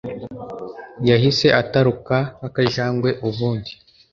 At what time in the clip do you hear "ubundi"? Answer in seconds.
3.27-3.71